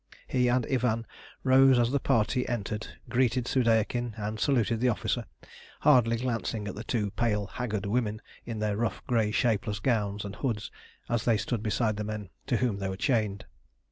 He 0.27 0.47
and 0.47 0.65
Ivan 0.65 1.05
rose 1.43 1.77
as 1.77 1.91
the 1.91 1.99
party 1.99 2.49
entered, 2.49 2.87
greeted 3.07 3.45
Soudeikin 3.45 4.15
and 4.17 4.39
saluted 4.39 4.79
the 4.79 4.89
officer, 4.89 5.25
hardly 5.81 6.17
glancing 6.17 6.67
at 6.67 6.73
the 6.73 6.83
two 6.83 7.11
pale, 7.11 7.45
haggard 7.45 7.85
women 7.85 8.19
in 8.43 8.57
their 8.57 8.77
rough 8.77 9.05
grey 9.05 9.29
shapeless 9.29 9.77
gowns 9.77 10.25
and 10.25 10.37
hoods 10.37 10.71
as 11.07 11.25
they 11.25 11.37
stood 11.37 11.61
beside 11.61 11.97
the 11.97 12.03
men 12.03 12.31
to 12.47 12.57
whom 12.57 12.79
they 12.79 12.89
were 12.89 12.97
chained. 12.97 13.45